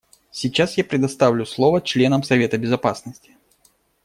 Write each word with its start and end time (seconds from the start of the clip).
Сейчас 0.31 0.79
я 0.79 0.83
предоставлю 0.83 1.45
слово 1.45 1.79
членам 1.79 2.23
Совета 2.23 2.57
Безопасности. 2.57 3.37